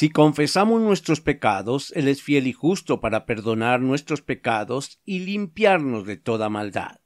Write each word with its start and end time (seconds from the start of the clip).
Si 0.00 0.08
confesamos 0.08 0.80
nuestros 0.80 1.20
pecados, 1.20 1.92
Él 1.94 2.08
es 2.08 2.22
fiel 2.22 2.46
y 2.46 2.54
justo 2.54 3.02
para 3.02 3.26
perdonar 3.26 3.82
nuestros 3.82 4.22
pecados 4.22 4.98
y 5.04 5.18
limpiarnos 5.18 6.06
de 6.06 6.16
toda 6.16 6.48
maldad. 6.48 7.02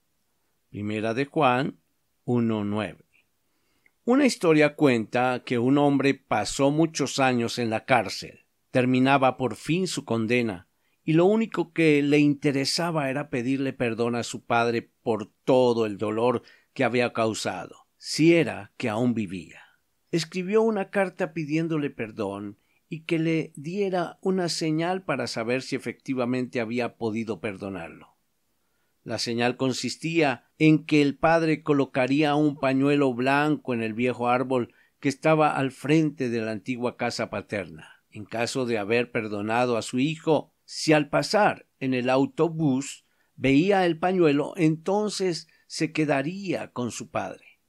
Primera 0.70 1.12
de 1.12 1.24
Juan 1.24 1.80
1.9. 2.24 2.98
Una 4.04 4.26
historia 4.26 4.76
cuenta 4.76 5.42
que 5.44 5.58
un 5.58 5.76
hombre 5.78 6.14
pasó 6.14 6.70
muchos 6.70 7.18
años 7.18 7.58
en 7.58 7.68
la 7.68 7.84
cárcel, 7.84 8.46
terminaba 8.70 9.36
por 9.36 9.56
fin 9.56 9.88
su 9.88 10.04
condena, 10.04 10.68
y 11.02 11.14
lo 11.14 11.24
único 11.24 11.72
que 11.72 12.00
le 12.00 12.20
interesaba 12.20 13.10
era 13.10 13.28
pedirle 13.28 13.72
perdón 13.72 14.14
a 14.14 14.22
su 14.22 14.44
padre 14.44 14.88
por 15.02 15.32
todo 15.42 15.86
el 15.86 15.98
dolor 15.98 16.44
que 16.74 16.84
había 16.84 17.12
causado, 17.12 17.88
si 17.96 18.36
era 18.36 18.72
que 18.76 18.88
aún 18.88 19.14
vivía. 19.14 19.62
Escribió 20.12 20.62
una 20.62 20.90
carta 20.90 21.32
pidiéndole 21.32 21.90
perdón 21.90 22.60
y 22.88 23.04
que 23.04 23.18
le 23.18 23.52
diera 23.56 24.18
una 24.20 24.48
señal 24.48 25.04
para 25.04 25.26
saber 25.26 25.62
si 25.62 25.76
efectivamente 25.76 26.60
había 26.60 26.96
podido 26.96 27.40
perdonarlo. 27.40 28.14
La 29.02 29.18
señal 29.18 29.56
consistía 29.56 30.46
en 30.58 30.84
que 30.84 31.02
el 31.02 31.16
padre 31.16 31.62
colocaría 31.62 32.34
un 32.34 32.58
pañuelo 32.58 33.12
blanco 33.12 33.74
en 33.74 33.82
el 33.82 33.92
viejo 33.92 34.28
árbol 34.28 34.72
que 34.98 35.10
estaba 35.10 35.56
al 35.56 35.72
frente 35.72 36.30
de 36.30 36.40
la 36.40 36.52
antigua 36.52 36.96
casa 36.96 37.28
paterna. 37.28 38.02
En 38.10 38.24
caso 38.24 38.64
de 38.64 38.78
haber 38.78 39.10
perdonado 39.10 39.76
a 39.76 39.82
su 39.82 39.98
hijo, 39.98 40.54
si 40.64 40.94
al 40.94 41.10
pasar 41.10 41.66
en 41.80 41.92
el 41.92 42.08
autobús 42.08 43.04
veía 43.34 43.84
el 43.84 43.98
pañuelo, 43.98 44.54
entonces 44.56 45.48
se 45.66 45.92
quedaría 45.92 46.72
con 46.72 46.90
su 46.90 47.10
padre. 47.10 47.60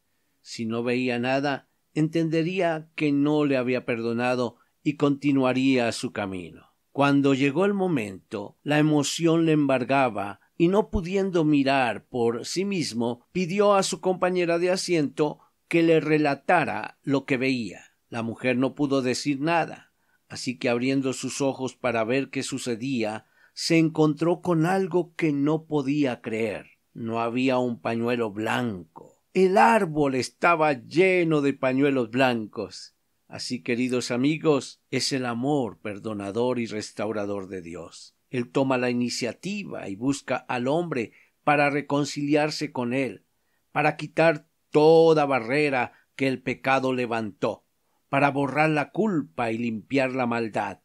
Si 0.42 0.66
no 0.66 0.84
veía 0.84 1.20
nada, 1.20 1.68
entendería 1.94 2.90
que 2.95 3.12
no 3.12 3.45
le 3.45 3.58
había 3.58 3.86
perdonado 3.86 4.58
y 4.86 4.97
continuaría 4.97 5.91
su 5.91 6.14
camino. 6.14 6.67
Cuando 6.91 7.33
llegó 7.33 7.66
el 7.66 7.73
momento, 7.73 8.55
la 8.61 8.78
emoción 8.78 9.47
le 9.47 9.53
embargaba 9.53 10.39
y 10.58 10.67
no 10.67 10.91
pudiendo 10.91 11.44
mirar 11.44 12.05
por 12.05 12.45
sí 12.45 12.66
mismo, 12.66 13.25
pidió 13.31 13.73
a 13.73 13.81
su 13.81 14.00
compañera 14.00 14.59
de 14.59 14.69
asiento 14.69 15.39
que 15.67 15.81
le 15.81 16.00
relatara 16.00 17.00
lo 17.02 17.25
que 17.25 17.36
veía. 17.36 17.81
La 18.09 18.22
mujer 18.22 18.58
no 18.58 18.75
pudo 18.75 19.02
decir 19.02 19.41
nada, 19.41 19.91
así 20.30 20.59
que 20.59 20.69
abriendo 20.69 21.13
sus 21.13 21.41
ojos 21.41 21.75
para 21.75 22.03
ver 22.03 22.30
qué 22.30 22.44
sucedía, 22.44 23.25
se 23.56 23.80
encontró 23.80 24.41
con 24.41 24.67
algo 24.67 25.16
que 25.16 25.33
no 25.33 25.66
podía 25.66 26.22
creer. 26.22 26.67
No 26.94 27.22
había 27.22 27.58
un 27.58 27.81
pañuelo 27.81 28.30
blanco. 28.30 29.23
El 29.33 29.58
árbol 29.58 30.13
estaba 30.13 30.73
lleno 30.73 31.41
de 31.41 31.53
pañuelos 31.53 32.11
blancos. 32.11 32.95
Así, 33.36 33.61
queridos 33.61 34.11
amigos, 34.11 34.81
es 34.91 35.11
el 35.11 35.25
amor 35.25 35.81
perdonador 35.81 36.58
y 36.58 36.67
restaurador 36.67 37.50
de 37.50 37.61
Dios. 37.61 38.16
Él 38.30 38.50
toma 38.50 38.78
la 38.78 38.89
iniciativa 38.89 39.89
y 39.89 39.97
busca 39.97 40.38
al 40.38 40.69
hombre 40.69 41.11
para 41.44 41.69
reconciliarse 41.69 42.72
con 42.72 42.94
él, 42.94 43.25
para 43.74 43.97
quitar 43.97 44.47
toda 44.69 45.25
barrera 45.25 45.91
que 46.16 46.29
el 46.29 46.41
pecado 46.41 46.94
levantó, 46.94 47.66
para 48.07 48.31
borrar 48.31 48.69
la 48.69 48.91
culpa 48.91 49.51
y 49.51 49.57
limpiar 49.57 50.13
la 50.13 50.28
maldad, 50.28 50.79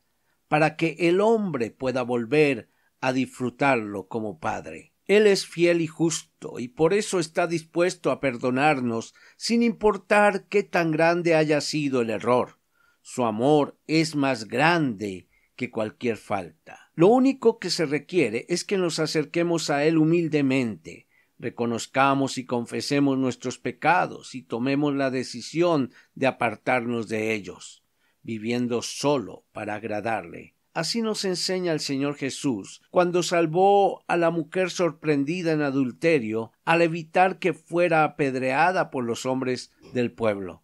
para 0.49 0.75
que 0.75 0.97
el 0.99 1.21
hombre 1.21 1.71
pueda 1.71 2.03
volver 2.03 2.69
a 3.01 3.13
disfrutarlo 3.13 4.09
como 4.09 4.41
Padre. 4.41 4.90
Él 5.11 5.27
es 5.27 5.45
fiel 5.45 5.81
y 5.81 5.89
justo, 5.89 6.61
y 6.61 6.69
por 6.69 6.95
eso 6.95 7.19
está 7.19 7.49
dispuesto 7.49 8.13
a 8.13 8.21
perdonarnos, 8.21 9.13
sin 9.37 9.65
importar 9.65 10.47
qué 10.47 10.63
tan 10.63 10.93
grande 10.93 11.35
haya 11.35 11.61
sido 11.61 12.01
el 12.03 12.11
error. 12.11 12.61
Su 13.03 13.25
amor 13.25 13.77
es 13.89 14.15
más 14.15 14.47
grande 14.47 15.27
que 15.57 15.69
cualquier 15.69 16.17
falta. 16.17 16.93
Lo 16.95 17.09
único 17.09 17.59
que 17.59 17.71
se 17.71 17.87
requiere 17.87 18.47
es 18.49 18.63
que 18.63 18.79
nos 18.79 19.01
acerquemos 19.01 19.69
a 19.69 19.85
Él 19.85 19.99
humildemente, 19.99 21.09
reconozcamos 21.41 22.39
y 22.39 22.45
confesemos 22.45 23.19
nuestros 23.19 23.59
pecados 23.59 24.37
y 24.37 24.43
tomemos 24.43 24.95
la 24.95 25.11
decisión 25.11 25.93
de 26.15 26.29
apartarnos 26.29 27.09
de 27.09 27.35
ellos, 27.35 27.83
viviendo 28.23 28.81
solo 28.81 29.45
para 29.51 29.75
agradarle. 29.75 30.55
Así 30.73 31.03
nos 31.03 31.25
enseña 31.25 31.73
el 31.73 31.81
Señor 31.81 32.15
Jesús 32.15 32.83
cuando 32.91 33.23
salvó 33.25 34.05
a 34.07 34.17
la 34.17 34.31
mujer 34.31 34.71
sorprendida 34.71 35.53
en 35.53 35.63
adulterio 35.63 36.53
al 36.65 36.83
evitar 36.83 37.39
que 37.39 37.53
fuera 37.53 38.05
apedreada 38.05 38.91
por 38.91 39.05
los 39.05 39.27
hombres 39.27 39.73
del 39.93 40.13
pueblo. 40.13 40.63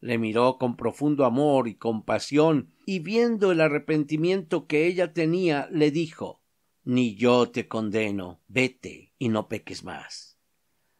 Le 0.00 0.18
miró 0.18 0.58
con 0.58 0.76
profundo 0.76 1.26
amor 1.26 1.68
y 1.68 1.74
compasión 1.74 2.70
y 2.86 3.00
viendo 3.00 3.52
el 3.52 3.60
arrepentimiento 3.60 4.66
que 4.66 4.86
ella 4.86 5.12
tenía, 5.12 5.68
le 5.70 5.90
dijo 5.90 6.40
Ni 6.82 7.14
yo 7.14 7.50
te 7.50 7.68
condeno, 7.68 8.40
vete 8.48 9.12
y 9.18 9.28
no 9.28 9.48
peques 9.48 9.84
más. 9.84 10.38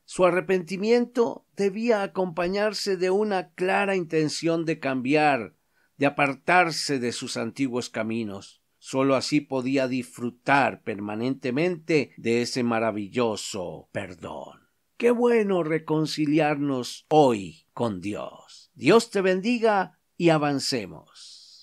Su 0.05 0.27
arrepentimiento 0.27 1.47
debía 1.57 2.03
acompañarse 2.03 2.97
de 2.99 3.11
una 3.11 3.51
clara 3.55 3.97
intención 3.97 4.67
de 4.67 4.79
cambiar, 4.79 5.55
de 5.97 6.07
apartarse 6.07 6.99
de 6.99 7.13
sus 7.13 7.37
antiguos 7.37 7.91
caminos. 7.91 8.63
Sólo 8.79 9.17
así 9.17 9.41
podía 9.41 9.89
disfrutar 9.89 10.83
permanentemente 10.83 12.13
de 12.17 12.43
ese 12.43 12.63
maravilloso 12.63 13.89
perdón. 13.93 14.69
Qué 14.97 15.11
bueno 15.11 15.63
reconciliarnos 15.63 17.07
hoy 17.09 17.67
con 17.73 18.01
Dios. 18.01 18.71
Dios 18.75 19.11
te 19.11 19.23
bendiga 19.23 19.99
y 20.17 20.29
avancemos. 20.29 21.63